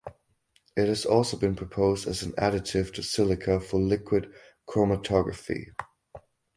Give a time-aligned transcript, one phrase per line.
[0.75, 4.33] It has also been proposed as an additive to silica for liquid
[4.67, 5.73] chromatography.